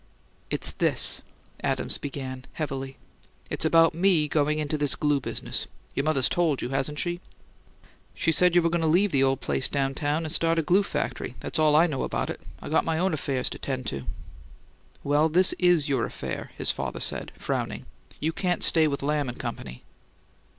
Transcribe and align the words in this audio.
"It's 0.49 0.71
this," 0.71 1.21
Adams 1.63 1.99
began, 1.99 2.45
heavily. 2.53 2.97
"It's 3.51 3.65
about 3.65 3.93
me 3.93 4.27
going 4.27 4.57
into 4.57 4.75
this 4.75 4.95
glue 4.95 5.19
business. 5.19 5.67
Your 5.93 6.03
mother's 6.05 6.27
told 6.27 6.59
you, 6.63 6.69
hasn't 6.69 6.97
she?" 6.97 7.21
"She 8.15 8.31
said 8.31 8.55
you 8.55 8.63
were 8.63 8.71
goin' 8.71 8.81
to 8.81 8.87
leave 8.87 9.11
the 9.11 9.21
old 9.21 9.41
place 9.41 9.69
down 9.69 9.93
town 9.93 10.23
and 10.23 10.31
start 10.31 10.57
a 10.57 10.63
glue 10.63 10.81
factory. 10.81 11.35
That's 11.41 11.59
all 11.59 11.75
I 11.75 11.85
know 11.85 12.01
about 12.01 12.31
it; 12.31 12.41
I 12.63 12.67
got 12.67 12.83
my 12.83 12.97
own 12.97 13.13
affairs 13.13 13.47
to 13.51 13.59
'tend 13.59 13.85
to." 13.89 14.07
"Well, 15.03 15.29
this 15.29 15.53
is 15.59 15.87
your 15.87 16.03
affair," 16.07 16.49
his 16.57 16.71
father 16.71 16.99
said, 16.99 17.31
frowning. 17.37 17.85
"You 18.19 18.33
can't 18.33 18.63
stay 18.63 18.87
with 18.87 19.03
Lamb 19.03 19.29
and 19.29 19.37
Company." 19.37 19.83